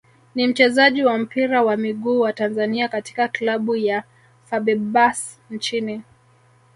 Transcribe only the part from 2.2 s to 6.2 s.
Tanzania katika klabu ya Feberbahce nchini